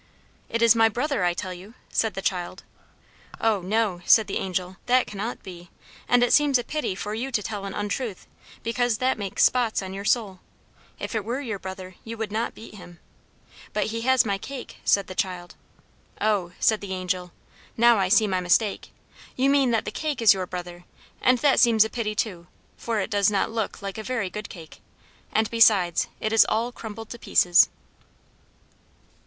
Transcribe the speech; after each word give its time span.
"It 0.49 0.63
is 0.63 0.75
my 0.75 0.89
brother, 0.89 1.23
I 1.23 1.35
tell 1.35 1.53
you!" 1.53 1.75
said 1.91 2.15
the 2.15 2.23
child. 2.23 2.63
"Oh 3.39 3.61
no," 3.61 4.01
said 4.07 4.25
the 4.25 4.39
Angel, 4.39 4.77
"that 4.87 5.05
cannot 5.05 5.43
be; 5.43 5.69
and 6.07 6.23
it 6.23 6.33
seems 6.33 6.57
a 6.57 6.63
pity 6.63 6.95
for 6.95 7.13
you 7.13 7.29
to 7.31 7.43
tell 7.43 7.65
an 7.65 7.75
untruth, 7.75 8.25
because 8.63 8.97
that 8.97 9.19
makes 9.19 9.43
spots 9.43 9.83
on 9.83 9.93
your 9.93 10.03
soul. 10.03 10.39
If 10.97 11.13
it 11.13 11.23
were 11.23 11.39
your 11.39 11.59
brother, 11.59 11.93
you 12.03 12.17
would 12.17 12.31
not 12.31 12.55
beat 12.55 12.73
him." 12.73 12.99
"But 13.73 13.91
he 13.93 14.01
has 14.01 14.25
my 14.25 14.39
cake!" 14.39 14.77
said 14.83 15.05
the 15.05 15.13
child. 15.13 15.53
"Oh," 16.19 16.53
said 16.59 16.81
the 16.81 16.93
Angel, 16.95 17.31
"now 17.77 17.99
I 17.99 18.07
see 18.09 18.25
my 18.25 18.39
mistake. 18.39 18.89
You 19.35 19.51
mean 19.51 19.69
that 19.69 19.85
the 19.85 19.91
cake 19.91 20.19
is 20.19 20.33
your 20.33 20.47
brother; 20.47 20.83
and 21.21 21.37
that 21.37 21.59
seems 21.59 21.85
a 21.85 21.91
pity, 21.91 22.15
too, 22.15 22.47
for 22.75 22.99
it 22.99 23.11
does 23.11 23.29
not 23.29 23.51
look 23.51 23.83
like 23.83 23.99
a 23.99 24.03
very 24.03 24.31
good 24.31 24.49
cake, 24.49 24.81
and, 25.31 25.47
besides, 25.51 26.07
it 26.19 26.33
is 26.33 26.43
all 26.49 26.71
crumbled 26.71 27.09
to 27.11 27.19
pieces." 27.19 27.69